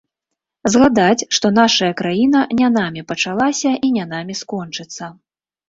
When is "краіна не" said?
2.01-2.67